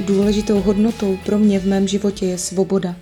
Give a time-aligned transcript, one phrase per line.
[0.00, 2.96] Důležitou hodnotou pro mě v mém životě je svoboda.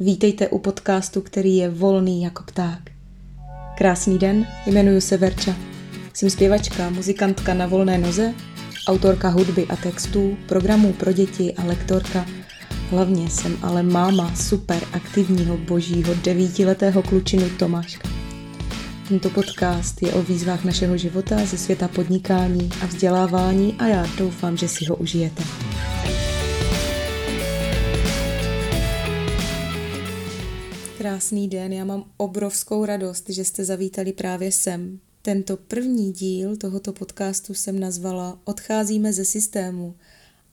[0.00, 2.90] Vítejte u podcastu, který je volný jako pták.
[3.76, 5.56] Krásný den, jmenuji se Verča.
[6.14, 8.34] Jsem zpěvačka, muzikantka na volné noze,
[8.86, 12.26] autorka hudby a textů, programů pro děti a lektorka.
[12.90, 18.08] Hlavně jsem ale máma super aktivního božího devítiletého klučinu Tomáška.
[19.08, 24.56] Tento podcast je o výzvách našeho života ze světa podnikání a vzdělávání a já doufám,
[24.56, 25.42] že si ho užijete.
[31.02, 35.00] Krásný den, já mám obrovskou radost, že jste zavítali právě sem.
[35.22, 39.94] Tento první díl tohoto podcastu jsem nazvala Odcházíme ze systému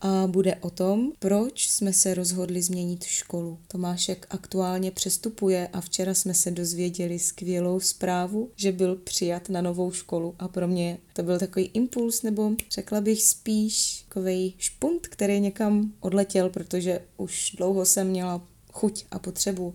[0.01, 3.59] a bude o tom, proč jsme se rozhodli změnit školu.
[3.67, 9.91] Tomášek aktuálně přestupuje a včera jsme se dozvěděli skvělou zprávu, že byl přijat na novou
[9.91, 15.39] školu a pro mě to byl takový impuls, nebo řekla bych spíš takový špunt, který
[15.39, 19.73] někam odletěl, protože už dlouho jsem měla chuť a potřebu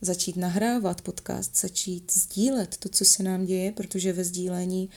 [0.00, 4.90] začít nahrávat podcast, začít sdílet to, co se nám děje, protože ve sdílení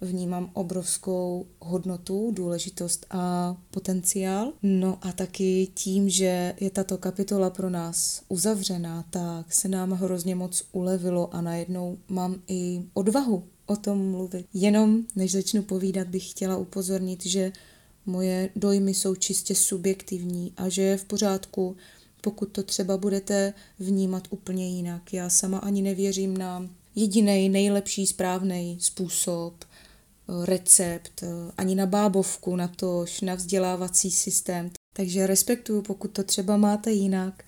[0.00, 4.52] vnímám obrovskou hodnotu, důležitost a potenciál.
[4.62, 10.34] No a taky tím, že je tato kapitola pro nás uzavřená, tak se nám hrozně
[10.34, 14.46] moc ulevilo a najednou mám i odvahu o tom mluvit.
[14.54, 17.52] Jenom než začnu povídat, bych chtěla upozornit, že
[18.06, 21.76] moje dojmy jsou čistě subjektivní a že je v pořádku,
[22.20, 25.12] pokud to třeba budete vnímat úplně jinak.
[25.12, 29.64] Já sama ani nevěřím na jediný nejlepší správný způsob
[30.44, 31.24] recept,
[31.56, 34.70] ani na bábovku, na tož, na vzdělávací systém.
[34.92, 37.44] Takže respektuju, pokud to třeba máte jinak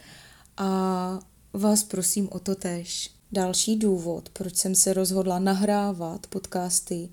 [0.56, 1.18] a
[1.52, 3.10] vás prosím o to tež.
[3.32, 7.08] Další důvod, proč jsem se rozhodla nahrávat podcasty,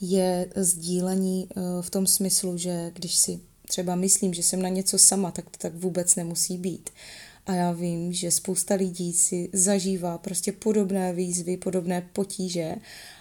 [0.00, 4.98] je sdílení eh, v tom smyslu, že když si třeba myslím, že jsem na něco
[4.98, 6.90] sama, tak to tak vůbec nemusí být.
[7.46, 12.74] A já vím, že spousta lidí si zažívá prostě podobné výzvy, podobné potíže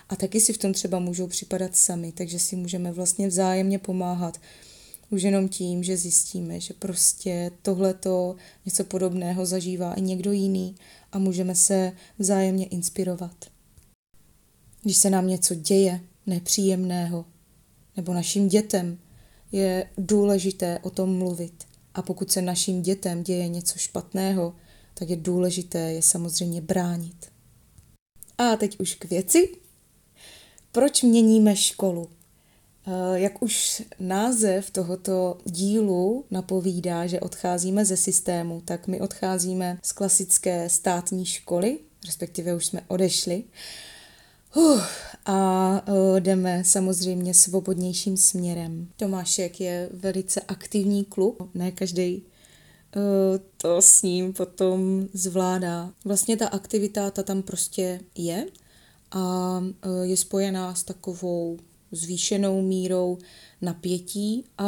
[0.10, 4.42] a taky si v tom třeba můžou připadat sami, takže si můžeme vlastně vzájemně pomáhat.
[5.10, 10.76] Už jenom tím, že zjistíme, že prostě tohleto něco podobného zažívá i někdo jiný
[11.12, 13.46] a můžeme se vzájemně inspirovat.
[14.84, 17.26] Když se nám něco děje nepříjemného,
[17.98, 18.98] nebo našim dětem,
[19.52, 21.64] je důležité o tom mluvit.
[21.94, 24.56] A pokud se našim dětem děje něco špatného,
[24.94, 27.32] tak je důležité je samozřejmě bránit.
[28.38, 29.50] A teď už k věci.
[30.72, 32.10] Proč měníme školu?
[32.88, 39.92] Eh, jak už název tohoto dílu napovídá, že odcházíme ze systému, tak my odcházíme z
[39.92, 43.44] klasické státní školy, respektive už jsme odešli,
[44.56, 44.82] uh,
[45.26, 48.88] a uh, jdeme samozřejmě svobodnějším směrem.
[48.96, 52.24] Tomášek je velice aktivní klub, ne každý
[52.96, 53.02] uh,
[53.58, 55.92] to s ním potom zvládá.
[56.06, 58.46] Vlastně ta aktivita, ta tam prostě je
[59.12, 61.58] a e, je spojená s takovou
[61.92, 63.18] zvýšenou mírou
[63.62, 64.66] napětí a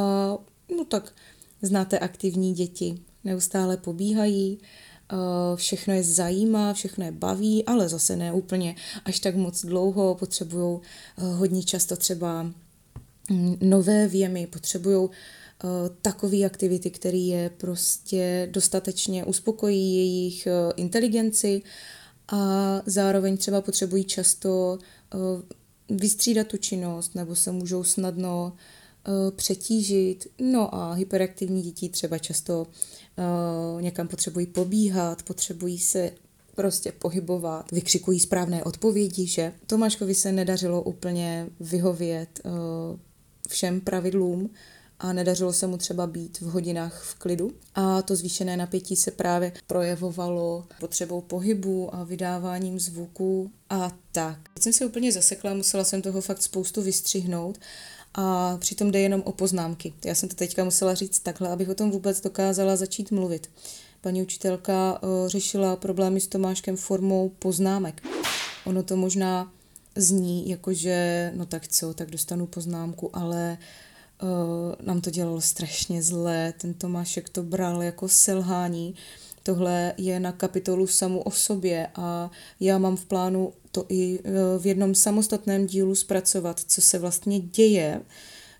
[0.77, 1.13] no tak
[1.61, 4.59] znáte aktivní děti, neustále pobíhají,
[5.55, 10.79] všechno je zajímá, všechno je baví, ale zase ne úplně až tak moc dlouho, potřebují
[10.79, 15.09] e, hodně často třeba mm, nové věmy, potřebují
[16.01, 21.61] takové aktivity, které je prostě dostatečně uspokojí jejich inteligenci
[22.31, 24.77] a zároveň třeba potřebují často
[25.13, 25.17] eh,
[25.89, 30.27] vystřídat tu činnost nebo se můžou snadno eh, přetížit.
[30.39, 33.10] No a hyperaktivní děti třeba často eh,
[33.81, 36.11] někam potřebují pobíhat, potřebují se
[36.55, 42.41] prostě pohybovat, vykřikují správné odpovědi, že Tomáškovi se nedařilo úplně vyhovět
[43.49, 44.49] všem pravidlům,
[45.03, 47.51] a nedařilo se mu třeba být v hodinách v klidu.
[47.75, 54.39] A to zvýšené napětí se právě projevovalo potřebou pohybu a vydáváním zvuků a tak.
[54.53, 57.57] Teď jsem se úplně zasekla, musela jsem toho fakt spoustu vystřihnout
[58.13, 59.93] a přitom jde jenom o poznámky.
[60.05, 63.49] Já jsem to teďka musela říct takhle, abych o tom vůbec dokázala začít mluvit.
[64.01, 68.03] Paní učitelka uh, řešila problémy s Tomáškem formou poznámek.
[68.65, 69.51] Ono to možná
[69.95, 73.67] zní jako, že no tak co, tak dostanu poznámku, ale uh,
[74.21, 78.95] uh, nám to dělalo strašně zlé, ten Tomášek to bral jako selhání.
[79.43, 84.31] Tohle je na kapitolu samu o sobě a já mám v plánu to i eh,
[84.59, 88.01] v jednom samostatném dílu zpracovat, co se vlastně děje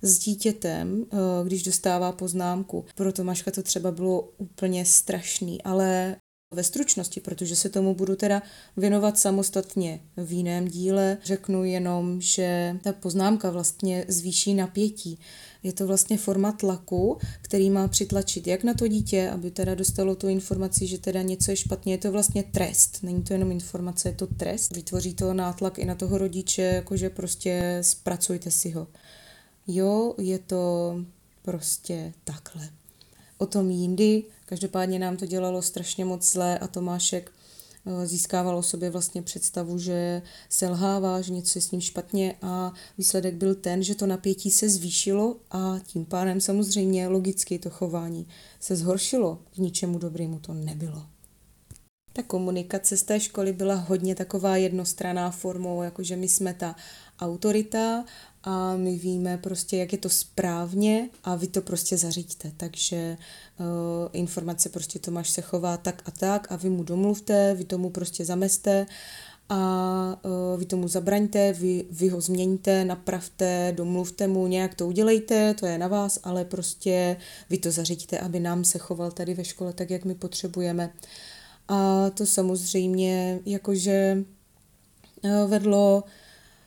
[0.02, 2.86] s dítětem, eh, když dostává poznámku.
[2.96, 6.16] Pro Tomáška to třeba bylo úplně strašný, ale
[6.54, 8.42] Ve stručnosti, protože se tomu budu teda
[8.78, 15.20] věnovat samostatně v jiném díle, řeknu jenom, že ta poznámka vlastně zvýší napětí.
[15.64, 20.16] Je to vlastně forma tlaku, který má přitlačit jak na to dítě, aby teda dostalo
[20.16, 21.94] tu informaci, že teda něco je špatně.
[21.94, 24.76] Je to vlastně trest, není to jenom informace, je to trest.
[24.76, 28.88] Vytvoří to nátlak i na toho rodiče, jakože prostě zpracujte si ho.
[29.68, 30.96] Jo, je to
[31.42, 32.70] prostě takhle.
[33.38, 37.32] O tom jindy, každopádně nám to dělalo strašně moc zlé a Tomášek
[38.04, 43.36] získával o sobě vlastně představu, že selhává, že něco je s ním špatně a výsledek
[43.36, 48.28] byl ten, že to napětí se zvýšilo a tím pádem samozřejmě logicky to chování
[48.60, 49.40] se zhoršilo.
[49.54, 51.11] K ničemu dobrému to nebylo.
[52.14, 56.76] Ta komunikace z té školy byla hodně taková jednostraná formou, jakože my jsme ta
[57.20, 58.06] autorita
[58.44, 62.52] a my víme prostě, jak je to správně a vy to prostě zařiďte.
[62.58, 63.18] Takže
[63.60, 63.66] uh,
[64.14, 68.26] informace prostě Tomáš se chová tak a tak a vy mu domluvte, vy tomu prostě
[68.26, 68.86] zameste
[69.50, 75.54] a uh, vy tomu zabraňte, vy, vy ho změňte, napravte, domluvte mu, nějak to udělejte,
[75.54, 77.18] to je na vás, ale prostě
[77.50, 80.94] vy to zařiďte, aby nám se choval tady ve škole tak, jak my potřebujeme.
[81.72, 84.24] A to samozřejmě jakože
[85.24, 86.04] uh, vedlo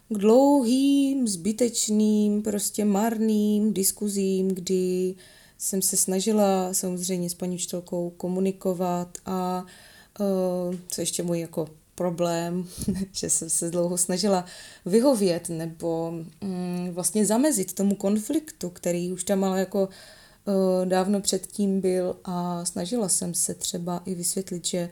[0.09, 5.15] k dlouhým, zbytečným, prostě marným diskuzím, kdy
[5.59, 9.67] jsem se snažila samozřejmě s paní učitelkou komunikovat a
[10.21, 12.69] uh, co ještě můj jako problém,
[13.13, 14.45] že jsem se dlouho snažila
[14.87, 16.13] vyhovět nebo
[16.43, 19.89] um, vlastně zamezit tomu konfliktu, který už tam ale jako
[20.85, 24.91] dávno předtím byl a snažila jsem se třeba i vysvětlit, že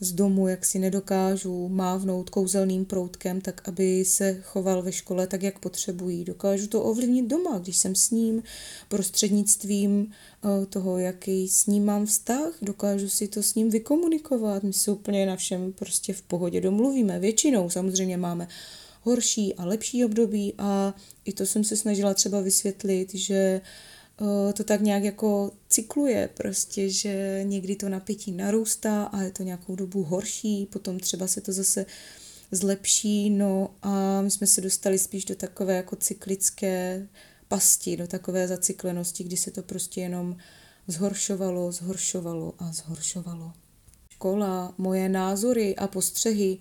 [0.00, 5.42] z domu, jak si nedokážu mávnout kouzelným proutkem, tak aby se choval ve škole tak,
[5.42, 6.24] jak potřebují.
[6.24, 8.42] Dokážu to ovlivnit doma, když jsem s ním
[8.88, 14.62] prostřednictvím eh, toho, jaký s ním mám vztah, dokážu si to s ním vykomunikovat.
[14.62, 17.18] My se úplně na všem prostě v pohodě domluvíme.
[17.18, 18.48] Většinou samozřejmě máme
[19.02, 20.94] horší a lepší období a
[21.24, 23.97] i to jsem se snažila třeba vysvětlit, že uh, Eh,
[24.54, 29.76] to tak nějak jako cykluje prostě, že někdy to napětí narůstá a je to nějakou
[29.76, 31.86] dobu horší, potom třeba se to zase
[32.50, 37.08] zlepší, no a my jsme se dostali spíš do takové jako cyklické
[37.48, 40.36] pasti, do takové zacyklenosti, kdy se to prostě jenom
[40.86, 43.52] zhoršovalo, zhoršovalo a zhoršovalo.
[44.08, 46.58] Škola, moje názory a postřehy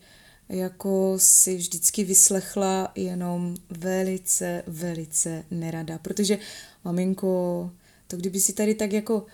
[0.50, 6.40] jako si vždycky vyslechla jenom velice, velice nerada, protože
[6.86, 7.72] maminko,
[8.08, 9.26] to kdyby si tady tak jako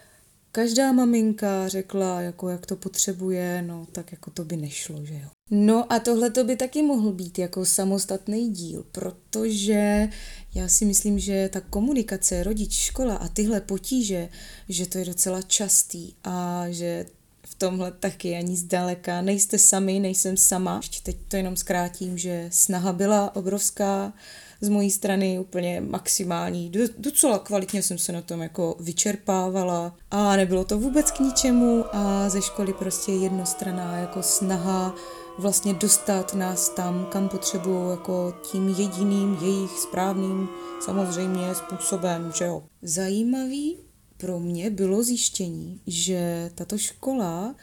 [0.52, 5.30] každá maminka řekla, jako jak to potřebuje, no tak jako to by nešlo, že jo.
[5.52, 10.10] No a tohle to by taky mohl být jako samostatný díl, protože
[10.56, 14.30] já si myslím, že ta komunikace rodič, škola a tyhle potíže,
[14.70, 17.06] že to je docela častý a že
[17.54, 19.22] v tomhle taky ani zdaleka.
[19.22, 20.78] Nejste sami, nejsem sama.
[20.78, 24.14] Ještě teď to jenom zkrátím, že snaha byla obrovská,
[24.62, 26.72] z mojí strany úplně maximální.
[26.98, 32.30] Docela kvalitně jsem se na tom jako vyčerpávala a nebylo to vůbec k ničemu a
[32.30, 34.96] ze školy prostě jednostraná jako snaha
[35.38, 40.50] vlastně dostat nás tam, kam potřebují, jako tím jediným jejich správným
[40.82, 42.64] samozřejmě způsobem, že jo.
[42.82, 43.78] Zajímavý
[44.24, 47.56] pro mě bylo zjištění, že tato škola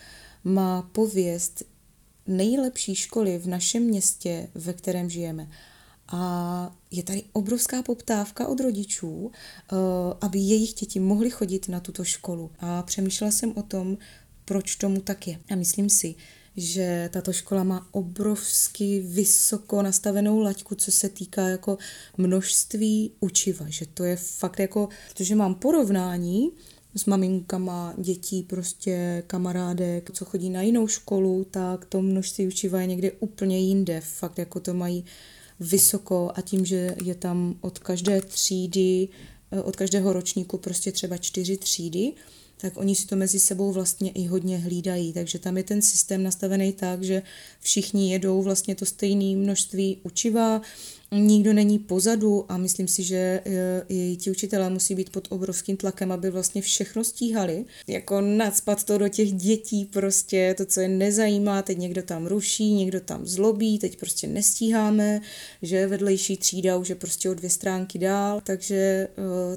[0.45, 1.63] má pověst
[2.27, 5.49] nejlepší školy v našem městě, ve kterém žijeme.
[6.09, 9.77] A je tady obrovská poptávka od rodičů, eh,
[10.21, 12.51] aby jejich děti mohly chodit na tuto školu.
[12.59, 13.99] A přemýšlela jsem o tom,
[14.45, 15.41] proč tomu tak je.
[15.51, 16.15] A myslím si,
[16.57, 21.79] že tato škola má obrovsky vysoko nastavenou laťku, co se týká jako
[22.17, 26.51] množství učiva, že to je fakt jako, protože mám porovnání
[26.95, 32.87] s maminkama dětí, prostě kamarádek, co chodí na jinou školu, tak to množství učiva je
[32.87, 35.05] někde úplně jinde, fakt jako to mají
[35.61, 39.09] vysoko a tím, že je tam od každé třídy,
[39.53, 42.13] eh, od každého ročníku prostě třeba čtyři třídy,
[42.61, 45.13] tak oni si to mezi sebou vlastně i hodně hlídají.
[45.13, 47.23] Takže tam je ten systém nastavený tak, že
[47.61, 50.63] všichni jedou vlastně to stejné množství učiva,
[51.13, 53.41] nikdo není pozadu a myslím si, že e,
[53.89, 57.65] i ti učitelé musí být pod obrovským tlakem, aby vlastně všechno stíhali.
[57.87, 62.75] Jako nadspat to do těch dětí prostě, to, co je nezajímá, teď někdo tam ruší,
[62.75, 65.21] někdo tam zlobí, teď prostě nestíháme,
[65.63, 69.09] že vedlejší třída už je prostě o dvě stránky dál, takže e,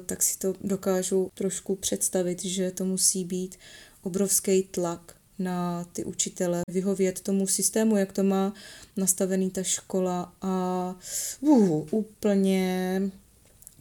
[0.06, 3.56] tak si to dokážu trošku představit, že to musí být
[4.02, 8.54] obrovský tlak na ty učitele, vyhovět tomu systému, jak to má
[8.96, 10.32] nastavený ta škola.
[10.42, 10.96] A
[11.40, 13.02] uh, úplně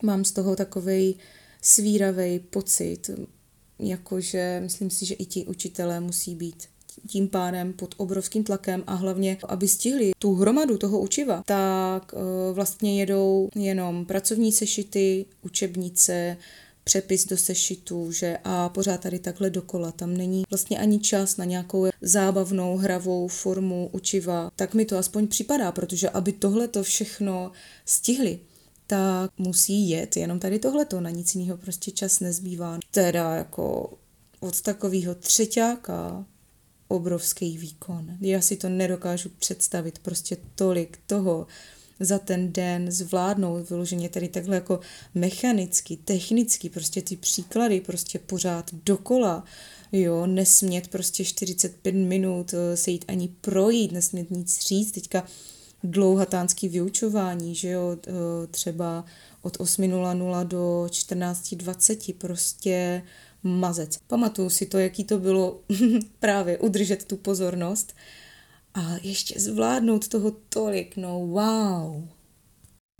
[0.03, 1.15] mám z toho takovej
[1.62, 3.10] svíravý pocit,
[3.79, 6.63] jakože myslím si, že i ti učitelé musí být
[7.07, 12.19] tím pádem pod obrovským tlakem a hlavně, aby stihli tu hromadu toho učiva, tak uh,
[12.55, 16.38] vlastně jedou jenom pracovní sešity, učebnice,
[16.83, 19.91] přepis do sešitu, že a pořád tady takhle dokola.
[19.91, 24.51] Tam není vlastně ani čas na nějakou zábavnou, hravou formu učiva.
[24.55, 27.51] Tak mi to aspoň připadá, protože aby tohle to všechno
[27.85, 28.39] stihli,
[28.87, 32.79] tak musí jet jenom tady tohleto, na nic jiného prostě čas nezbývá.
[32.91, 33.93] Teda jako
[34.39, 36.25] od takového třetíka
[36.87, 38.17] obrovský výkon.
[38.21, 41.47] Já si to nedokážu představit, prostě tolik toho
[42.05, 44.79] za ten den zvládnout vyloženě tady takhle jako
[45.15, 49.43] mechanicky, technicky, prostě ty příklady prostě pořád dokola,
[49.91, 55.24] jo, nesmět prostě 45 minut eh, se jít ani projít, nesmět nic říct, teďka
[55.83, 58.12] dlouhatánský vyučování, že jo, eh,
[58.48, 59.05] třeba
[59.41, 63.03] od 8.00 do 14.20 prostě
[63.43, 63.98] mazec.
[64.07, 65.60] Pamatuju si to, jaký to bylo
[66.19, 67.93] právě udržet tu pozornost
[68.73, 72.03] a ještě zvládnout toho tolik, no wow.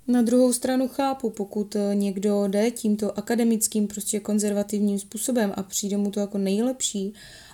[0.08, 5.98] Na druhou stranu chápu, pokud eh, někdo jde tímto akademickým, prostě konzervativním způsobem a přijde
[5.98, 7.14] mu to jako nejlepší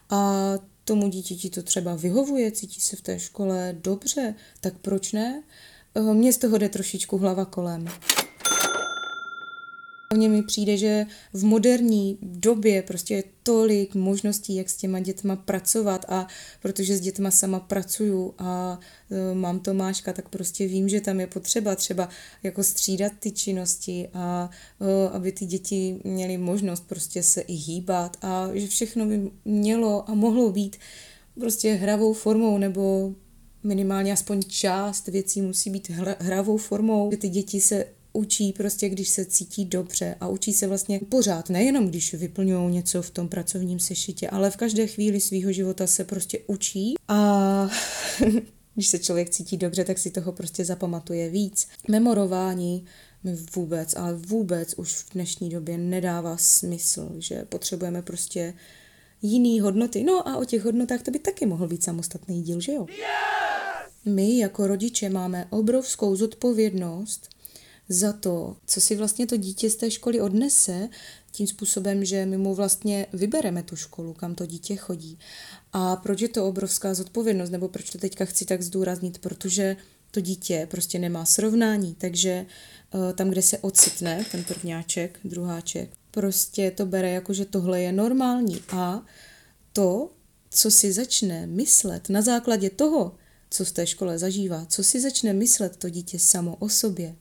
[0.09, 5.43] a tomu dítěti to třeba vyhovuje, cítí se v té škole dobře, tak proč ne?
[5.95, 7.85] Eh, mně z toho jde trošičku hlava kolem.
[10.13, 15.35] Mně mi přijde, že v moderní době prostě je tolik možností, jak s těma dětma
[15.35, 16.27] pracovat a
[16.61, 18.79] protože s dětma sama pracuju a
[19.11, 22.09] e, mám Tomáška, tak prostě vím, že tam je potřeba třeba
[22.43, 24.49] jako střídat ty činnosti a
[24.81, 30.09] e, aby ty děti měly možnost prostě se i hýbat a že všechno by mělo
[30.09, 30.77] a mohlo být
[31.39, 33.13] prostě hravou formou nebo
[33.63, 35.89] minimálně aspoň část věcí musí být
[36.19, 40.67] hravou formou, že ty děti se učí prostě, když se cítí dobře a učí se
[40.67, 45.51] vlastně pořád, nejenom když vyplňují něco v tom pracovním sešitě, ale v každé chvíli svého
[45.51, 47.69] života se prostě učí a
[48.75, 51.67] když se člověk cítí dobře, tak si toho prostě zapamatuje víc.
[51.87, 52.85] Memorování
[53.23, 58.53] mi vůbec, ale vůbec už v dnešní době nedává smysl, že potřebujeme prostě
[59.21, 60.03] jiný hodnoty.
[60.03, 62.85] No a o těch hodnotách to by taky mohl být samostatný díl, že jo?
[64.05, 67.28] My jako rodiče máme obrovskou zodpovědnost
[67.89, 70.89] za to, co si vlastně to dítě z té školy odnese,
[71.31, 75.19] tím způsobem, že my mu vlastně vybereme tu školu, kam to dítě chodí.
[75.73, 79.77] A proč je to obrovská zodpovědnost, nebo proč to teďka chci tak zdůraznit, protože
[80.11, 82.45] to dítě prostě nemá srovnání, takže
[83.09, 87.91] eh, tam, kde se ocitne, ten prvňáček, druháček, prostě to bere jako, že tohle je
[87.91, 89.05] normální a
[89.73, 90.11] to,
[90.49, 93.15] co si začne myslet na základě toho,
[93.49, 97.15] co v té škole zažívá, co si začne myslet to dítě samo o sobě,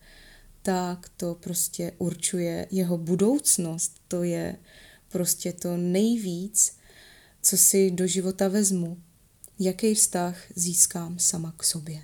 [0.62, 3.92] tak to prostě určuje jeho budoucnost.
[4.08, 4.56] To je
[5.08, 6.76] prostě to nejvíc,
[7.42, 9.02] co si do života vezmu.
[9.58, 12.02] Jaký vztah získám sama k sobě.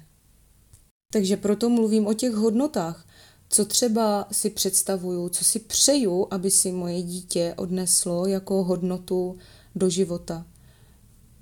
[1.12, 3.08] Takže proto mluvím o těch hodnotách,
[3.48, 9.38] co třeba si představuju, co si přeju, aby si moje dítě odneslo jako hodnotu
[9.74, 10.46] do života.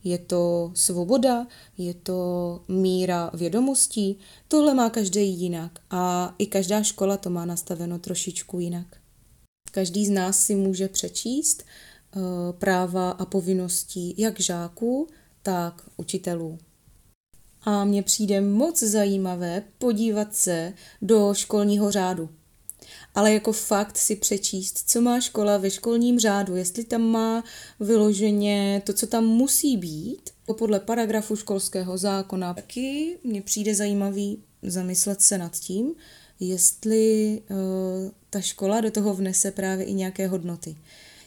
[0.04, 1.46] Je to svoboda,
[1.78, 4.18] je to míra vědomostí.
[4.48, 8.86] Tohle má každý jinak a i každá škola to má nastaveno trošičku jinak.
[9.70, 12.22] Každý z nás si může přečíst uh,
[12.58, 15.06] práva a povinnosti jak žáků,
[15.42, 16.58] tak učitelů.
[17.62, 22.28] A mně přijde moc zajímavé podívat se do školního řádu
[23.14, 27.44] ale jako fakt si přečíst, co má škola ve školním řádu, jestli tam má
[27.80, 32.54] vyloženě to, co tam musí být, podle paragrafu školského zákona.
[32.54, 35.94] Taky mně přijde zajímavý zamyslet se nad tím,
[36.40, 37.56] jestli uh,
[38.30, 40.76] ta škola do toho vnese právě i nějaké hodnoty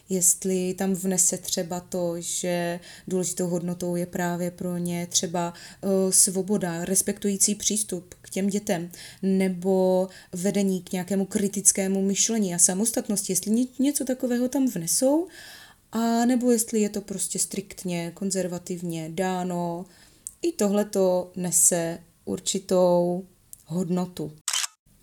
[0.10, 6.86] jestli tam vnese třeba to, že důležitou hodnotou je právě pro ně třeba uh, svoboda,
[6.86, 14.06] respektující přístup k těm dětem, nebo vedení k nějakému kritickému myšlení a samostatnosti, jestli něco
[14.06, 15.28] takového tam vnesou,
[15.92, 19.86] a nebo jestli je to prostě striktně, konzervativně dáno.
[20.42, 23.26] I tohle to nese určitou
[23.66, 24.32] hodnotu.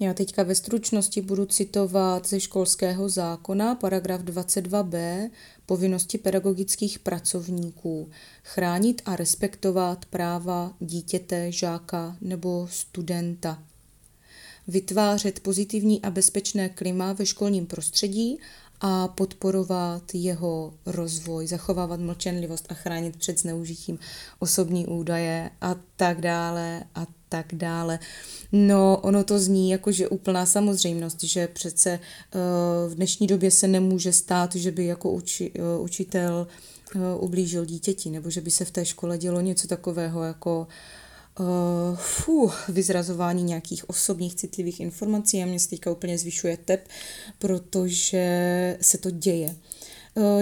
[0.03, 5.31] Já teďka ve stručnosti budu citovat ze školského zákona, paragraf 22b,
[5.67, 8.11] povinnosti pedagogických pracovníků,
[8.45, 13.63] chránit a respektovat práva dítěte, žáka nebo studenta.
[14.69, 18.39] Vytvářet pozitivní a bezpečné klima ve školním prostředí
[18.81, 23.99] a podporovat jeho rozvoj, zachovávat mlčenlivost a chránit před zneužitím
[24.39, 27.99] osobní údaje a tak dále a tak dále.
[28.53, 33.69] No, ono to zní jako, že úplná samozřejmost, že přece uh, v dnešní době se
[33.69, 36.47] nemůže stát, že by jako uči, uh, učitel
[37.19, 40.67] ublížil dítěti, nebo že by se v té škole dělo něco takového jako
[41.41, 46.89] uh, fuh, vyzrazování nějakých osobních citlivých informací a mě se teďka úplně zvyšuje tep,
[47.39, 48.27] protože
[48.81, 49.57] se to děje.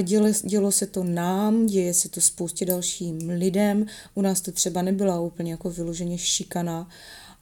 [0.02, 3.86] Dělo, dělo se to nám, děje se to spoustě dalším lidem.
[4.14, 6.88] U nás to třeba nebyla úplně jako vyloženě šikana,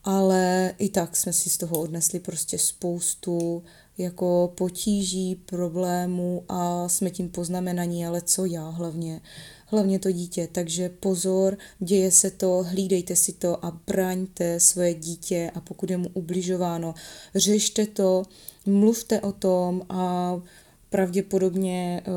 [0.05, 3.63] ale i tak jsme si z toho odnesli prostě spoustu
[3.99, 9.21] jako potíží, problémů a jsme tím poznamenaní, ale co já hlavně,
[9.67, 10.49] hlavně to dítě.
[10.53, 15.97] Takže pozor, děje se to, hlídejte si to a braňte svoje dítě a pokud je
[15.97, 16.95] mu ubližováno,
[17.35, 18.23] řešte to,
[18.67, 20.35] mluvte o tom a
[20.91, 22.15] pravděpodobně uh,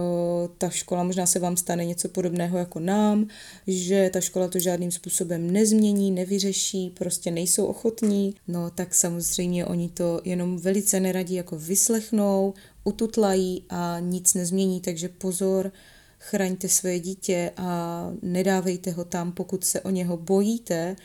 [0.57, 3.27] ta škola, možná se vám stane něco podobného jako nám,
[3.67, 9.89] že ta škola to žádným způsobem nezmění, nevyřeší, prostě nejsou ochotní, no tak samozřejmě oni
[9.89, 15.71] to jenom velice neradí jako vyslechnou, ututlají a nic nezmění, takže pozor,
[16.19, 20.95] chraňte své dítě a nedávejte ho tam, pokud se o něho bojíte,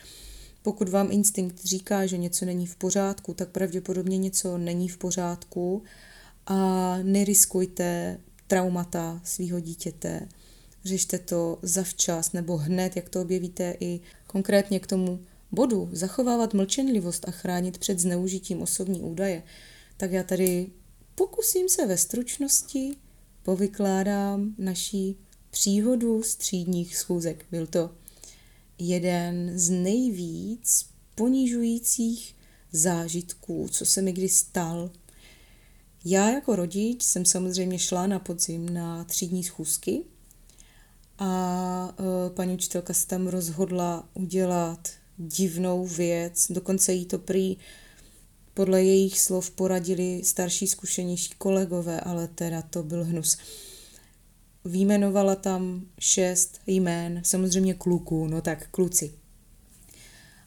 [0.63, 5.83] pokud vám instinkt říká, že něco není v pořádku, tak pravděpodobně něco není v pořádku
[6.47, 10.29] a neriskujte traumata svého dítěte.
[10.85, 15.21] Řešte to zavčas nebo hned, jak to objevíte i konkrétně k tomu
[15.53, 15.89] bodu.
[15.93, 19.43] Zachovávat mlčenlivost a chránit před zneužitím osobní údaje.
[19.97, 20.71] Tak já tady
[21.15, 22.97] pokusím se ve stručnosti
[23.43, 25.17] povykládám naší
[25.51, 27.47] příhodu z třídních schůzek.
[27.51, 27.91] Byl to
[28.79, 32.37] jeden z nejvíc ponižujících
[32.73, 34.91] zážitků, co se mi kdy stal
[36.09, 40.03] já jako rodič jsem samozřejmě šla na podzim na třídní schůzky
[41.19, 47.57] a e, paní učitelka se tam rozhodla udělat divnou věc, dokonce jí to prý
[48.55, 53.39] podle jejich slov poradili starší zkušenější kolegové, ale teda to byl hnus.
[54.65, 59.13] Výjmenovala tam šest jmén, samozřejmě kluků, no tak kluci.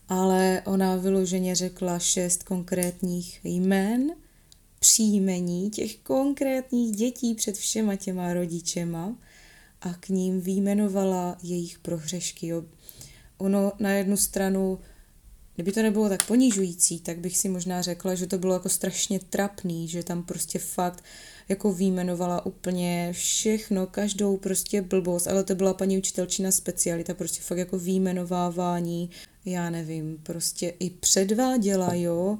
[0.09, 4.11] Ale ona vyloženě řekla šest konkrétních jmén,
[4.79, 9.15] příjmení těch konkrétních dětí před všema těma rodičema
[9.81, 12.47] a k ním výjmenovala jejich prohřešky.
[12.47, 12.63] Jo.
[13.37, 14.79] Ono na jednu stranu,
[15.55, 19.19] kdyby to nebylo tak ponižující, tak bych si možná řekla, že to bylo jako strašně
[19.19, 21.03] trapný, že tam prostě fakt
[21.49, 27.57] jako výjmenovala úplně všechno, každou prostě blbost, ale to byla paní učitelčina specialita, prostě fakt
[27.57, 29.09] jako výjmenovávání,
[29.45, 32.37] já nevím, prostě i předváděla, jo,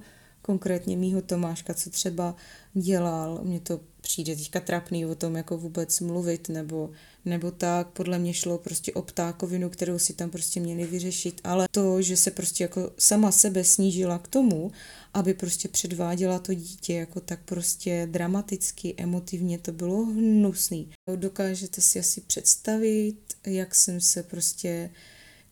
[0.49, 2.35] konkrétně mýho Tomáška, co třeba
[2.73, 3.41] dělal.
[3.43, 6.89] Mně to přijde teďka trapný o tom jako vůbec mluvit, nebo,
[7.25, 11.67] nebo tak, podle mě šlo prostě o ptákovinu, kterou si tam prostě měli vyřešit, ale
[11.71, 14.71] to, že se prostě jako sama sebe snížila k tomu,
[15.13, 20.89] aby prostě předváděla to dítě jako tak prostě dramaticky, emotivně, to bylo hnusný.
[21.15, 24.89] Dokážete si asi představit, jak jsem se prostě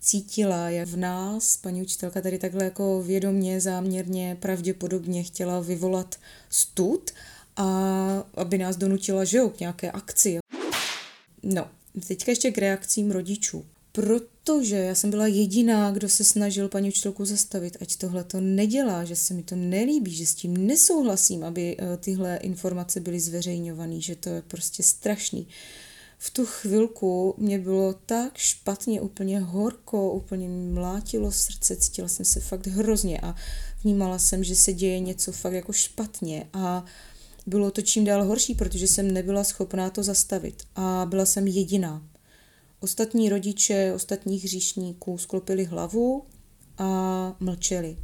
[0.07, 6.15] cítila, jak v nás paní učitelka tady takhle jako vědomně, záměrně, pravděpodobně chtěla vyvolat
[6.49, 7.11] stud
[7.57, 7.67] a
[8.33, 10.39] aby nás donutila, že jo, k nějaké akci.
[11.43, 11.67] No,
[12.07, 13.65] teďka ještě k reakcím rodičů.
[13.91, 19.03] Protože já jsem byla jediná, kdo se snažil paní učitelku zastavit, ať tohle to nedělá,
[19.03, 24.01] že se mi to nelíbí, že s tím nesouhlasím, aby eh, tyhle informace byly zveřejňované,
[24.01, 25.47] že to je prostě strašný
[26.17, 32.39] v tu chvilku mě bylo tak špatně, úplně horko, úplně mlátilo srdce, cítila jsem se
[32.39, 33.35] fakt hrozně a
[33.83, 36.85] vnímala jsem, že se děje něco fakt jako špatně a
[37.47, 42.07] bylo to čím dál horší, protože jsem nebyla schopná to zastavit a byla jsem jediná.
[42.79, 46.25] Ostatní rodiče ostatních hříšníků sklopili hlavu
[46.77, 47.97] a mlčeli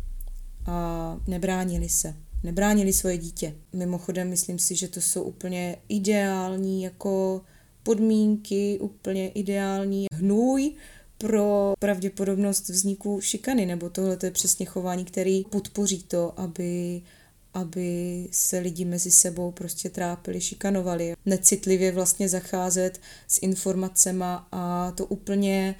[0.66, 2.16] a nebránili se.
[2.44, 3.56] Nebránili svoje dítě.
[3.74, 7.42] Mimochodem, myslím si, že to jsou úplně ideální jako
[7.84, 10.74] podmínky úplně ideální hnůj
[11.18, 17.02] pro pravděpodobnost vzniku šikany, nebo tohle je přesně chování, který podpoří to, aby
[17.54, 21.14] aby se lidi mezi sebou prostě trápili, šikanovali.
[21.26, 25.76] Necitlivě vlastně zacházet s informacema a to úplně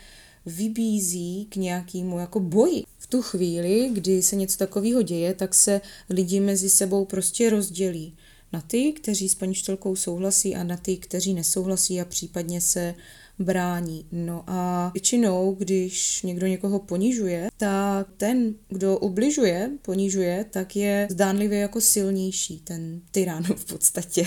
[0.46, 2.84] vybízí k nějakému jako boji.
[2.98, 8.18] V tu chvíli, kdy se něco takového děje, tak se lidi mezi sebou prostě rozdělí
[8.54, 12.96] na ty, kteří s paní Štelkou souhlasí a na ty, kteří nesouhlasí a případně se
[13.40, 14.06] brání.
[14.12, 21.60] No a většinou, když někdo někoho ponižuje, tak ten, kdo ubližuje, ponižuje, tak je zdánlivě
[21.60, 24.26] jako silnější, ten tyran v podstatě.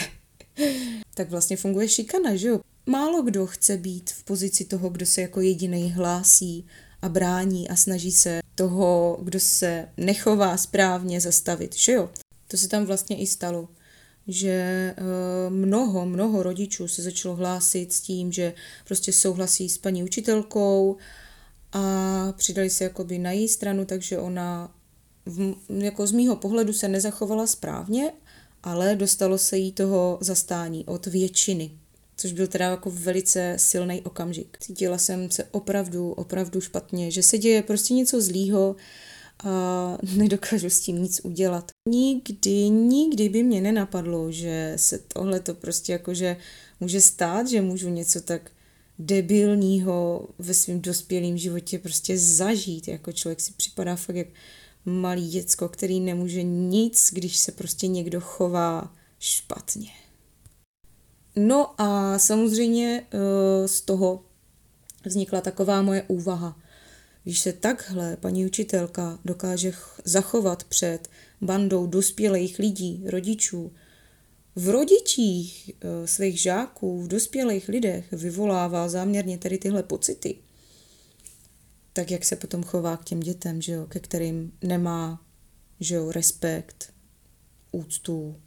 [1.15, 2.61] tak vlastně funguje šikana, že jo?
[2.87, 6.67] Málo kdo chce být v pozici toho, kdo se jako jediný hlásí
[7.03, 12.11] a brání a snaží se toho, kdo se nechová správně, zastavit, že jo?
[12.49, 13.69] To se tam vlastně i stalo
[14.29, 14.51] že
[14.97, 20.97] eh, mnoho, mnoho rodičů se začalo hlásit s tím, že prostě souhlasí s paní učitelkou
[21.73, 24.75] a přidali se jakoby na její stranu, takže ona
[25.27, 28.13] v, jako z mýho pohledu se nezachovala správně,
[28.63, 31.71] ale dostalo se jí toho zastání od většiny,
[32.17, 34.57] což byl teda jako velice silný okamžik.
[34.61, 38.77] Cítila jsem se opravdu, opravdu špatně, že se děje prostě něco zlýho,
[39.45, 41.71] a nedokážu s tím nic udělat.
[41.89, 46.37] Nikdy, nikdy by mě nenapadlo, že se tohle to prostě jakože
[46.81, 48.51] může stát, že můžu něco tak
[48.99, 52.89] debilního ve svém dospělém životě prostě zažít.
[52.89, 54.29] Jako člověk si připadá fakt jak
[54.85, 59.91] malý děcko, který nemůže nic, když se prostě někdo chová špatně.
[61.37, 64.25] No a samozřejmě eh, z toho
[65.05, 66.61] vznikla taková moje úvaha.
[67.27, 69.73] Když se takhle paní učitelka dokáže
[70.05, 71.09] zachovat před
[71.41, 73.73] bandou dospělých lidí, rodičů,
[74.57, 80.39] v rodičích eh, svých žáků, v dospělých lidech vyvolává záměrně tady tyhle pocity,
[81.93, 85.27] tak jak se potom chová k těm dětem, že jo, ke kterým nemá
[85.81, 86.93] že jo, respekt,
[87.73, 88.41] úctu.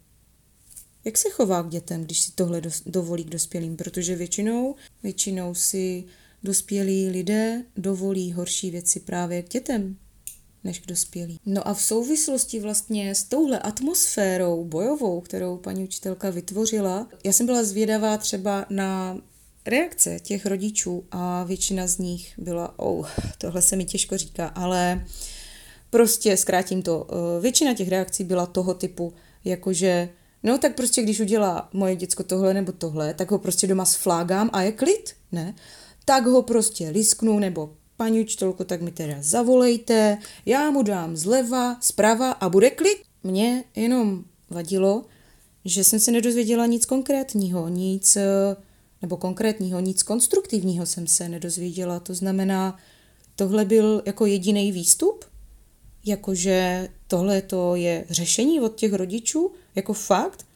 [1.04, 3.76] Jak se chová k dětem, když si tohle dovolí k dospělým?
[3.76, 6.04] Protože většinou, většinou si
[6.42, 9.96] dospělí lidé dovolí horší věci právě k dětem
[10.64, 11.40] než k dospělí.
[11.46, 17.46] No a v souvislosti vlastně s touhle atmosférou bojovou, kterou paní učitelka vytvořila, já jsem
[17.46, 19.18] byla zvědavá třeba na
[19.66, 25.06] reakce těch rodičů a většina z nich byla, oh, tohle se mi těžko říká, ale
[25.90, 29.12] prostě zkrátím to, eh, většina těch reakcí byla toho typu,
[29.44, 30.08] jakože
[30.42, 34.50] no tak prostě když udělá moje děcko tohle nebo tohle, tak ho prostě doma sflágám
[34.52, 35.54] a je klid, ne?
[36.04, 41.76] Tak ho prostě lisknu, nebo paní učitelko, tak mi teda zavolejte, já mu dám zleva,
[41.80, 42.98] zprava a bude klid.
[43.24, 45.04] Mně jenom vadilo,
[45.64, 48.56] že jsem se nedozvěděla nic konkrétního, nic, eh,
[49.02, 52.00] nebo konkrétního, nic konstruktivního jsem se nedozvěděla.
[52.00, 52.78] To znamená,
[53.36, 55.24] tohle byl jako jediný výstup,
[56.04, 60.46] jakože tohle to je řešení od těch rodičů, jako fakt,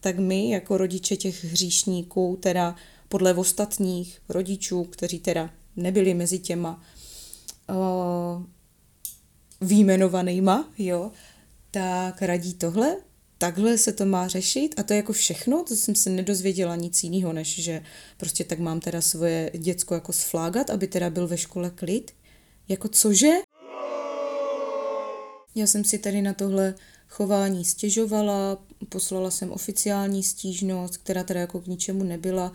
[0.00, 2.76] tak my jako rodiče těch hříšníků teda
[3.08, 6.82] podle ostatních rodičů, kteří teda nebyli mezi těma
[7.68, 8.42] uh,
[9.60, 11.10] výjmenovanýma, jo,
[11.70, 12.96] tak radí tohle,
[13.38, 17.02] takhle se to má řešit a to je jako všechno, to jsem se nedozvěděla nic
[17.02, 17.82] jiného, než že
[18.16, 22.12] prostě tak mám teda svoje děcko jako sflágat, aby teda byl ve škole klid.
[22.68, 23.32] Jako cože?
[25.54, 26.74] Já jsem si tady na tohle
[27.08, 32.52] chování stěžovala, poslala jsem oficiální stížnost, která teda jako k ničemu nebyla,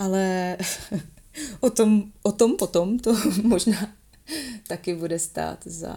[0.00, 0.56] ale
[1.60, 3.92] o tom, o tom potom to možná
[4.66, 5.96] taky bude stát za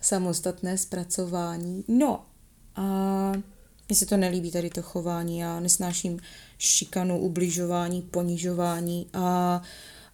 [0.00, 1.84] samostatné zpracování.
[1.88, 2.24] No
[2.76, 2.82] a
[3.88, 6.20] mně se to nelíbí tady to chování, já nesnáším
[6.58, 9.62] šikanu, ubližování, ponižování a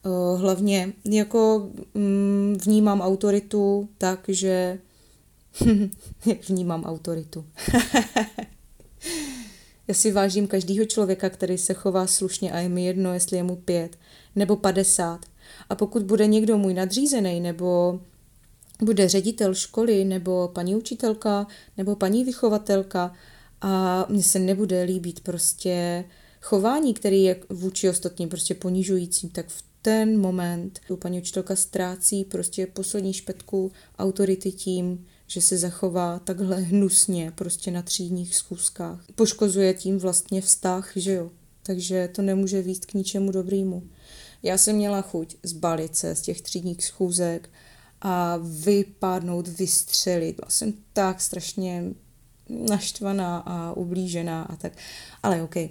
[0.02, 4.78] uh, hlavně jako mm, vnímám autoritu tak, že
[6.48, 7.44] vnímám autoritu.
[9.88, 13.42] Já si vážím každého člověka, který se chová slušně a je mi jedno, jestli je
[13.42, 13.96] mu pět
[14.36, 15.26] nebo padesát.
[15.68, 18.00] A pokud bude někdo můj nadřízený nebo
[18.82, 21.46] bude ředitel školy nebo paní učitelka
[21.76, 23.14] nebo paní vychovatelka
[23.60, 26.04] a mně se nebude líbit prostě
[26.40, 32.66] chování, který je vůči ostatním prostě ponižující, tak v ten moment paní učitelka ztrácí prostě
[32.66, 39.04] poslední špetku autority tím, že se zachová takhle hnusně prostě na třídních schůzkách.
[39.14, 41.30] Poškozuje tím vlastně vztah, že jo.
[41.62, 43.82] Takže to nemůže výst k ničemu dobrýmu.
[44.42, 47.50] Já jsem měla chuť zbalit se z těch třídních schůzek
[48.00, 50.36] a vypadnout, vystřelit.
[50.36, 51.84] Byla jsem tak strašně
[52.48, 54.72] naštvaná a ublížená a tak.
[55.22, 55.70] Ale OK, eh,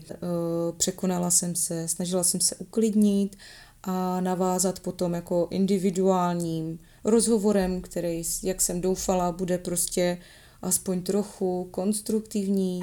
[0.77, 3.37] překonala jsem se, snažila jsem se uklidnit
[3.83, 10.17] a navázat potom jako individuálním rozhovorem, který, jak jsem doufala, bude prostě
[10.61, 12.81] aspoň trochu konstruktivní.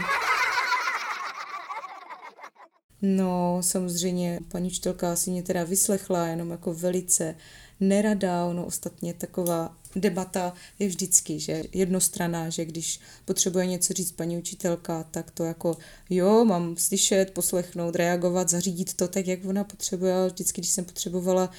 [3.02, 7.34] No, samozřejmě paní učitelka si mě teda vyslechla jenom jako velice
[7.80, 14.38] nerada, ono ostatně taková debata je vždycky, že jednostraná, že když potřebuje něco říct paní
[14.38, 15.76] učitelka, tak to jako
[16.10, 20.84] jo, mám slyšet, poslechnout, reagovat, zařídit to tak, jak ona potřebuje, ale vždycky, když jsem
[20.84, 21.50] potřebovala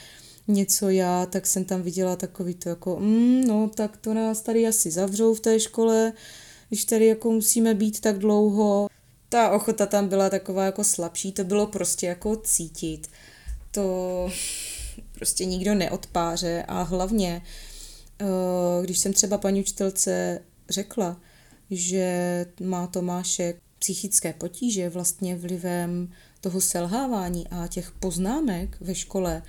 [0.47, 4.67] něco já, tak jsem tam viděla takový to jako, mm, no tak to nás tady
[4.67, 6.13] asi zavřou v té škole,
[6.69, 8.87] když tady jako musíme být tak dlouho.
[9.29, 13.07] Ta ochota tam byla taková jako slabší, to bylo prostě jako cítit.
[13.71, 14.29] To
[15.15, 17.41] prostě nikdo neodpáře a hlavně,
[18.21, 18.25] eh,
[18.83, 21.21] když jsem třeba paní učitelce řekla,
[21.71, 29.43] že má Tomášek psychické potíže vlastně vlivem toho selhávání a těch poznámek ve škole,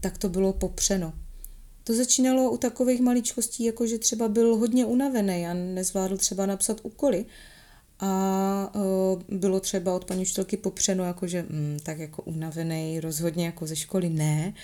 [0.00, 1.12] tak to bylo popřeno.
[1.84, 6.80] To začínalo u takových maličkostí, jako že třeba byl hodně unavený a nezvládl třeba napsat
[6.82, 7.24] úkoly.
[8.00, 13.46] A uh, bylo třeba od paní učitelky popřeno, jako že mm, tak jako unavený, rozhodně
[13.46, 14.54] jako ze školy ne.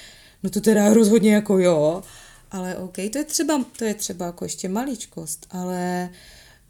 [0.42, 2.02] No to teda rozhodně jako jo,
[2.50, 6.10] ale OK, to je třeba, to je třeba jako ještě maličkost, ale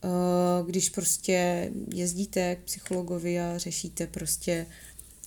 [0.04, 4.66] uh, když prostě jezdíte k psychologovi a řešíte prostě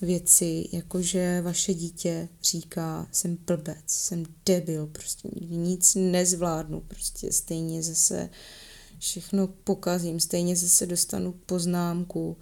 [0.02, 8.30] věci, jakože vaše dítě říká, jsem blbec, jsem debil, prostě nic nezvládnu, prostě stejně zase
[9.00, 12.38] všechno pokazím, stejně zase dostanu poznámku,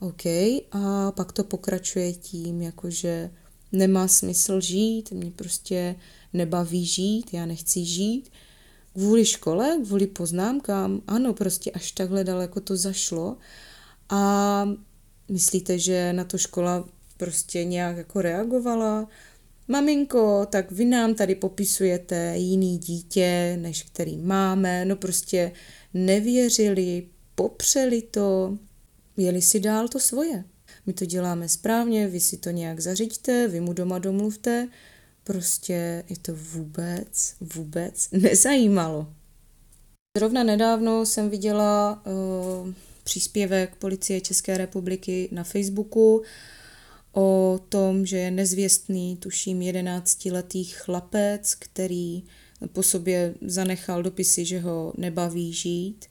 [0.00, 0.26] OK,
[0.72, 3.30] a pak to pokračuje tím, jakože
[3.72, 5.96] nemá smysl žít, mě prostě
[6.32, 8.30] nebaví žít, já nechci žít.
[8.92, 13.36] Kvůli škole, kvůli poznámkám, ano, prostě až takhle daleko to zašlo.
[14.08, 14.68] A
[15.28, 19.08] myslíte, že na to škola prostě nějak jako reagovala?
[19.68, 25.52] Maminko, tak vy nám tady popisujete jiný dítě, než který máme, no prostě
[25.94, 28.58] nevěřili, popřeli to,
[29.16, 30.44] jeli si dál to svoje.
[30.86, 34.68] My to děláme správně, vy si to nějak zařiďte, vy mu doma domluvte,
[35.24, 39.06] prostě je to vůbec, vůbec nezajímalo.
[40.18, 42.72] Zrovna nedávno jsem viděla uh,
[43.04, 46.22] příspěvek Policie České republiky na Facebooku
[47.12, 52.22] o tom, že je nezvěstný, tuším, jedenáctiletý chlapec, který
[52.72, 56.06] po sobě zanechal dopisy, že ho nebaví žít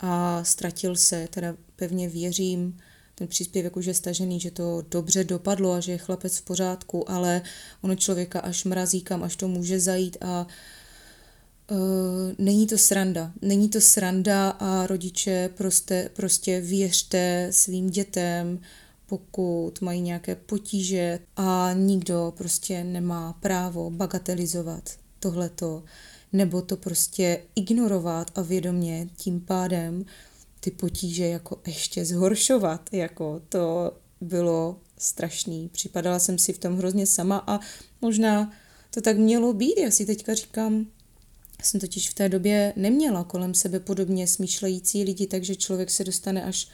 [0.00, 2.78] a ztratil se, teda pevně věřím,
[3.14, 7.10] ten příspěvek už je stažený, že to dobře dopadlo a že je chlapec v pořádku,
[7.10, 7.42] ale
[7.82, 10.46] ono člověka až mrazí, kam až to může zajít a
[12.38, 13.32] není to sranda.
[13.42, 18.60] Není to sranda a rodiče prostě, prostě věřte svým dětem,
[19.06, 25.82] pokud mají nějaké potíže a nikdo prostě nemá právo bagatelizovat tohleto
[26.32, 30.04] nebo to prostě ignorovat a vědomě tím pádem
[30.60, 32.88] ty potíže jako ještě zhoršovat.
[32.92, 35.68] Jako to bylo strašný.
[35.68, 37.60] Připadala jsem si v tom hrozně sama a
[38.00, 38.52] možná
[38.90, 39.78] to tak mělo být.
[39.78, 40.86] Já si teďka říkám,
[41.66, 46.44] jsem totiž v té době neměla kolem sebe podobně smýšlející lidi, takže člověk se dostane
[46.44, 46.68] až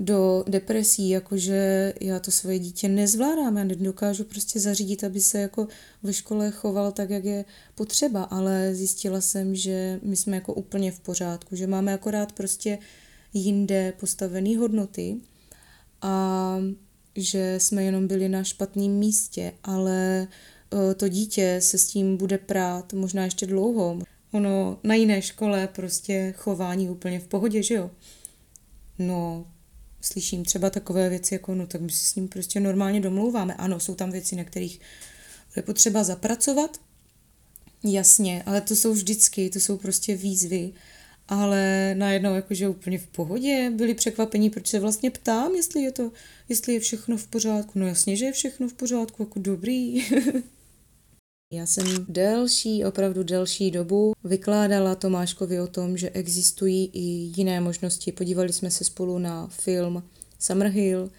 [0.00, 5.68] do depresí, jakože já to svoje dítě nezvládám, já nedokážu prostě zařídit, aby se jako
[6.02, 10.92] ve škole choval tak, jak je potřeba, ale zjistila jsem, že my jsme jako úplně
[10.92, 12.78] v pořádku, že máme akorát prostě
[13.32, 15.16] jinde postavené hodnoty
[16.02, 16.58] a
[17.16, 20.28] že jsme jenom byli na špatném místě, ale
[20.96, 23.98] to dítě se s tím bude prát možná ještě dlouho.
[24.32, 27.90] Ono na jiné škole prostě chování úplně v pohodě, že jo?
[28.98, 29.46] No,
[30.00, 33.54] slyším třeba takové věci jako, no tak my se s ním prostě normálně domlouváme.
[33.54, 34.80] Ano, jsou tam věci, na kterých
[35.56, 36.80] je potřeba zapracovat,
[37.84, 40.72] jasně, ale to jsou vždycky, to jsou prostě výzvy,
[41.28, 46.12] ale najednou jakože úplně v pohodě byli překvapení, proč se vlastně ptám, jestli je to,
[46.48, 47.78] jestli je všechno v pořádku.
[47.78, 50.04] No jasně, že je všechno v pořádku, jako dobrý.
[51.52, 57.00] Já jsem delší, opravdu delší dobu vykládala Tomáškovi o tom, že existují i
[57.36, 58.12] jiné možnosti.
[58.12, 60.02] Podívali jsme se spolu na film
[60.38, 61.10] Summerhill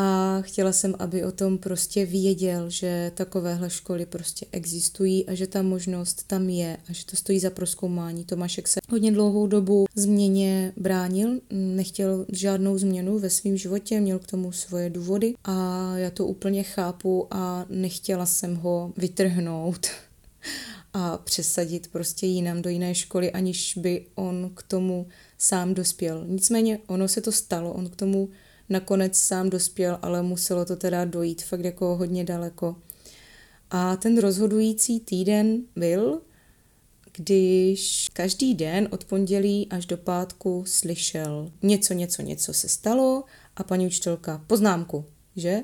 [0.00, 5.46] a chtěla jsem, aby o tom prostě věděl, že takovéhle školy prostě existují a že
[5.46, 8.24] ta možnost tam je a že to stojí za proskoumání.
[8.24, 14.26] Tomášek se hodně dlouhou dobu změně bránil, nechtěl žádnou změnu ve svém životě, měl k
[14.26, 19.86] tomu svoje důvody a já to úplně chápu a nechtěla jsem ho vytrhnout
[20.92, 25.06] a přesadit prostě jinam do jiné školy, aniž by on k tomu
[25.38, 26.24] sám dospěl.
[26.26, 28.28] Nicméně ono se to stalo, on k tomu
[28.68, 32.76] nakonec sám dospěl, ale muselo to teda dojít fakt jako hodně daleko.
[33.70, 36.20] A ten rozhodující týden byl,
[37.16, 43.24] když každý den od pondělí až do pátku slyšel něco, něco, něco se stalo
[43.56, 45.04] a paní učitelka poznámku,
[45.36, 45.62] že?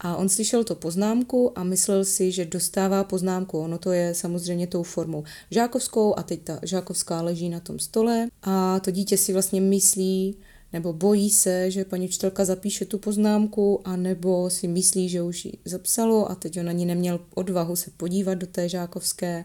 [0.00, 3.58] A on slyšel to poznámku a myslel si, že dostává poznámku.
[3.58, 8.28] Ono to je samozřejmě tou formou žákovskou a teď ta žákovská leží na tom stole
[8.42, 10.36] a to dítě si vlastně myslí,
[10.72, 15.44] nebo bojí se, že paní učitelka zapíše tu poznámku, a nebo si myslí, že už
[15.44, 19.44] ji zapsalo a teď on ani neměl odvahu se podívat do té žákovské.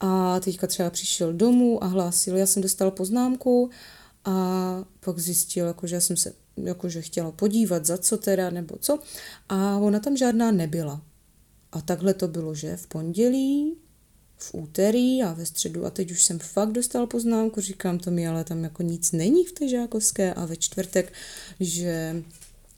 [0.00, 3.70] A teďka třeba přišel domů a hlásil, já jsem dostal poznámku
[4.24, 8.76] a pak zjistil, jako, že já jsem se jakože chtěla podívat, za co teda, nebo
[8.80, 8.98] co.
[9.48, 11.02] A ona tam žádná nebyla.
[11.72, 13.76] A takhle to bylo, že v pondělí
[14.36, 18.28] v úterý a ve středu a teď už jsem fakt dostal poznámku, říkám to mi,
[18.28, 21.12] ale tam jako nic není v té žákovské a ve čtvrtek,
[21.60, 22.22] že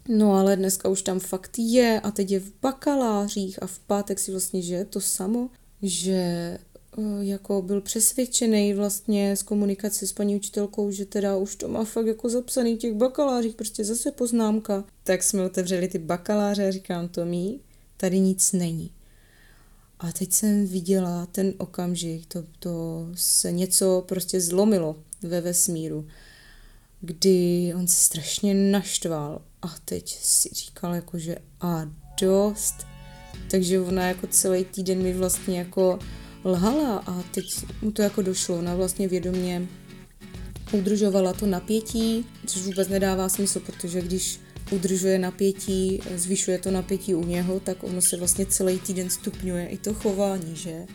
[0.09, 4.19] no ale dneska už tam fakt je a teď je v bakalářích a v pátek
[4.19, 5.51] si vlastně, že to samo,
[5.83, 6.59] že eh,
[7.21, 12.07] jako byl přesvědčený vlastně z komunikace s paní učitelkou, že teda už to má fakt
[12.07, 14.85] jako zapsaný v těch bakalářích, prostě zase poznámka.
[15.05, 17.61] Tak jsme otevřeli ty bakaláře a říkám to mý,
[17.97, 18.91] tady nic není.
[20.01, 26.07] A teď jsem viděla ten okamžik, to, to se něco prostě zlomilo ve vesmíru,
[27.01, 32.75] kdy on se strašně naštval a teď si říkal jako, že a dost.
[33.51, 35.99] Takže ona jako celý týden mi vlastně jako
[36.45, 38.59] lhala a teď mu to jako došlo.
[38.59, 39.69] Ona vlastně vědomě
[40.73, 47.27] udržovala to napětí, což vůbec nedává smysl, protože když udržuje napětí, zvyšuje to napětí u
[47.27, 50.87] něho, tak ono se vlastně celý týden stupňuje i to chování, že?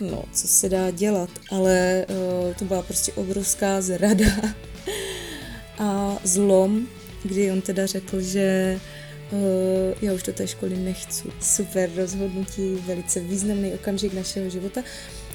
[0.00, 4.26] No, co se dá dělat, ale uh, to byla prostě obrovská zrada
[5.78, 6.86] a zlom,
[7.22, 8.80] kdy on teda řekl, že
[9.30, 9.38] uh,
[10.02, 11.28] já už do té školy nechci.
[11.40, 14.82] Super rozhodnutí, velice významný okamžik našeho života.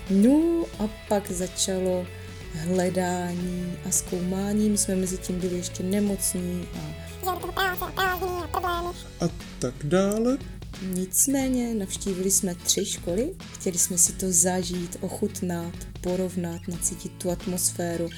[0.10, 2.08] No a pak začalo
[2.54, 4.70] hledání a zkoumání.
[4.70, 8.90] My jsme mezi tím byli ještě nemocní a že toho práce a prázdniny a problémy.
[9.22, 9.26] A
[9.60, 10.38] tak dále.
[10.82, 18.10] Nicméně navštívili jsme tři školy, chtěli jsme si to zažít, ochutnat, porovnat, nacítit tu atmosféru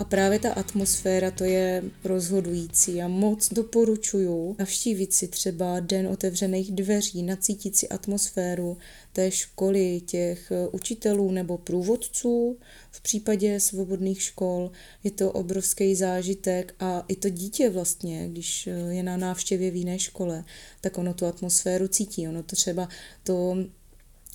[0.00, 6.72] a právě ta atmosféra to je rozhodující a moc doporučuju navštívit si třeba den otevřených
[6.72, 8.78] dveří, nacítit si atmosféru
[9.12, 12.58] té školy, těch eh, učitelů nebo průvodců.
[12.90, 14.70] V případě svobodných škol
[15.04, 19.76] je to obrovský zážitek a i to dítě vlastně, když eh, je na návštěvě v
[19.76, 20.44] jiné škole,
[20.80, 22.28] tak ono tu atmosféru cítí.
[22.28, 22.88] Ono to třeba
[23.22, 23.56] to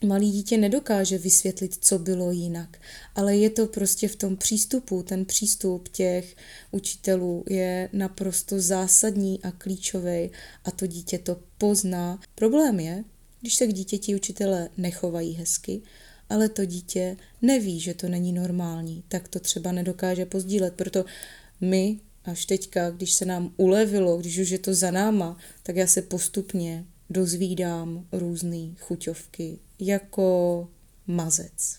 [0.03, 2.77] malý dítě nedokáže vysvětlit, co bylo jinak,
[3.15, 6.35] ale je to prostě v tom přístupu, ten přístup těch
[6.71, 10.31] učitelů je naprosto zásadní a klíčový
[10.65, 12.19] a to dítě to pozná.
[12.35, 13.03] Problém je,
[13.41, 15.81] když se k dítěti učitelé nechovají hezky,
[16.29, 20.73] ale to dítě neví, že to není normální, tak to třeba nedokáže pozdílet.
[20.73, 21.05] Proto
[21.61, 25.87] my až teďka, když se nám ulevilo, když už je to za náma, tak já
[25.87, 30.67] se postupně dozvídám různé chuťovky, jako
[31.07, 31.77] mazec.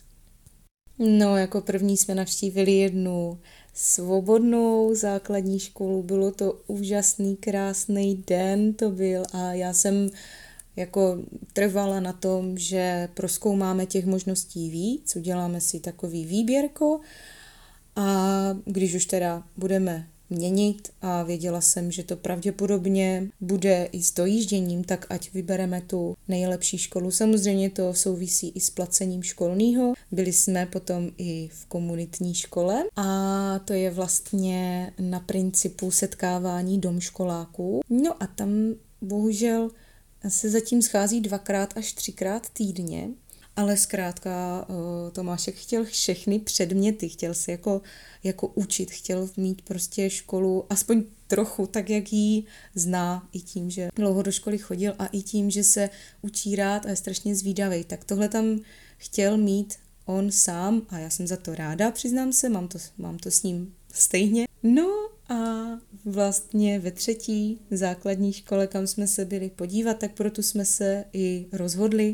[0.98, 3.38] No, jako první jsme navštívili jednu
[3.74, 6.02] svobodnou základní školu.
[6.02, 10.10] Bylo to úžasný, krásný den to byl a já jsem
[10.76, 11.18] jako
[11.52, 17.00] trvala na tom, že proskoumáme těch možností víc, uděláme si takový výběrko
[17.96, 18.30] a
[18.64, 24.84] když už teda budeme měnit a věděla jsem, že to pravděpodobně bude i s dojížděním,
[24.84, 27.10] tak ať vybereme tu nejlepší školu.
[27.10, 29.92] Samozřejmě to souvisí i s placením školního.
[30.12, 37.80] Byli jsme potom i v komunitní škole a to je vlastně na principu setkávání domškoláků.
[37.90, 39.70] No a tam bohužel
[40.28, 43.08] se zatím schází dvakrát až třikrát týdně,
[43.56, 47.82] ale zkrátka eh, Tomášek chtěl všechny předměty, chtěl se jako,
[48.24, 53.88] jako učit, chtěl mít prostě školu aspoň trochu tak, jak ji zná, i tím, že
[53.96, 55.90] dlouho do školy chodil a i tím, že se
[56.22, 57.84] učí rád a je strašně zvídavý.
[57.84, 58.60] Tak tohle tam
[58.98, 63.18] chtěl mít on sám a já jsem za to ráda, přiznám se, mám to, mám
[63.18, 64.46] to s ním stejně.
[64.62, 64.88] No
[65.28, 65.66] a
[66.04, 71.46] vlastně ve třetí základní škole, kam jsme se byli podívat, tak proto jsme se i
[71.52, 72.12] rozhodli.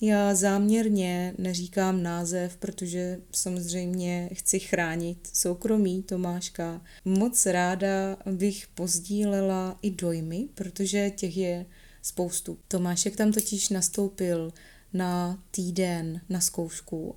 [0.00, 6.82] Já záměrně neříkám název, protože samozřejmě chci chránit soukromí Tomáška.
[7.04, 11.66] Moc ráda bych pozdílela i dojmy, protože těch je
[12.02, 12.58] spoustu.
[12.68, 14.52] Tomášek tam totiž nastoupil
[14.92, 17.16] na týden na zkoušku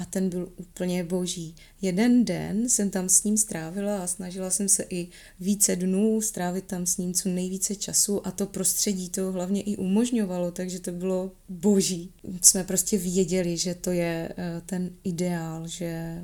[0.00, 1.54] a ten byl úplně boží.
[1.82, 5.08] Jeden den jsem tam s ním strávila a snažila jsem se i
[5.40, 9.76] více dnů strávit tam s ním co nejvíce času a to prostředí to hlavně i
[9.76, 12.12] umožňovalo, takže to bylo boží.
[12.42, 16.22] Jsme prostě věděli, že to je eh, ten ideál, že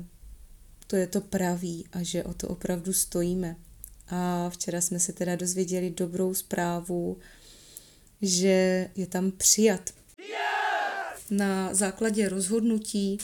[0.87, 3.55] to je to pravý a že o to opravdu stojíme.
[4.09, 7.17] A včera jsme se teda dozvěděli dobrou zprávu,
[8.21, 9.89] že je tam přijat.
[11.31, 13.17] Na základě rozhodnutí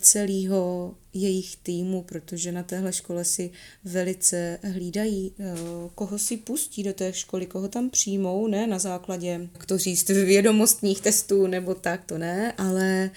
[0.00, 3.50] celého jejich týmu, protože na téhle škole si
[3.84, 5.54] velice hlídají, eh,
[5.94, 10.08] koho si pustí do té školy, koho tam přijmou, ne na základě, jak to říct,
[10.08, 13.10] vědomostních testů nebo tak, to ne, ale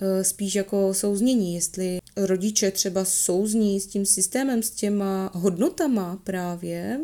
[0.00, 7.00] eh, spíš jako souznění, jestli rodiče třeba souzní s tím systémem, s těma hodnotama právě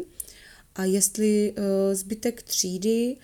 [0.74, 1.55] a jestli
[1.93, 3.16] zbytek třídy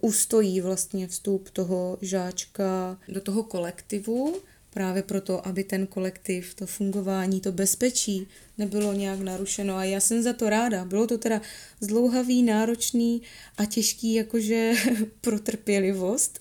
[0.00, 4.34] ustojí vlastně vstup toho žáčka do toho kolektivu,
[4.76, 8.26] právě proto, aby ten kolektiv, to fungování, to bezpečí
[8.58, 9.76] nebylo nějak narušeno.
[9.76, 10.84] A já jsem za to ráda.
[10.84, 11.40] Bylo to teda
[11.80, 13.22] zdlouhavý, náročný
[13.58, 14.72] a těžký jakože
[15.20, 16.40] pro trpělivost,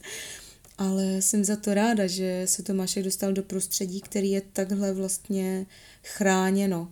[0.78, 5.66] ale jsem za to ráda, že se Tomášek dostal do prostředí, který je takhle vlastně
[6.04, 6.92] chráněno.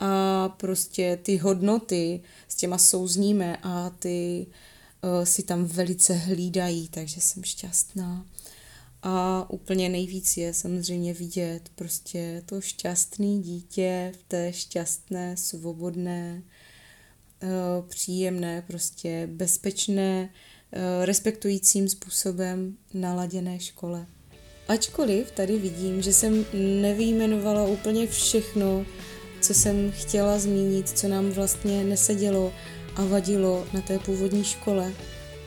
[0.00, 4.46] A prostě ty hodnoty s těma souzníme a ty
[5.02, 8.26] uh, si tam velice hlídají, takže jsem šťastná.
[9.02, 16.42] A úplně nejvíc je samozřejmě vidět prostě to šťastné dítě v té šťastné, svobodné,
[17.42, 17.46] eh,
[17.88, 20.30] příjemné, prostě bezpečné,
[20.72, 24.06] eh, respektujícím způsobem naladěné škole.
[24.68, 26.44] Ačkoliv tady vidím, že jsem
[26.80, 28.86] nevyjmenovala úplně všechno,
[29.40, 32.52] co jsem chtěla zmínit, co nám vlastně nesedělo
[32.96, 34.92] a vadilo na té původní škole,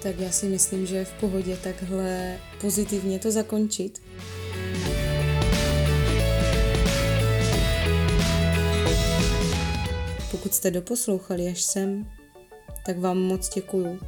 [0.02, 4.02] tak já si myslím, že je v pohodě takhle pozitivně to zakončit.
[10.32, 12.08] Pokud jste doposlouchali až sem,
[12.86, 13.99] tak vám moc děkuju.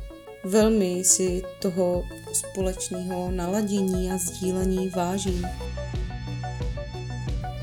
[0.44, 5.48] Velmi si toho společného naladění a sdílení vážím.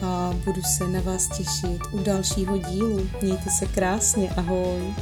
[0.03, 3.11] A budu se na vás těšit u dalšího dílu.
[3.23, 4.95] Mějte se krásně, ahoj.